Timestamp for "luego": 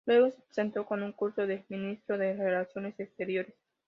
0.07-0.31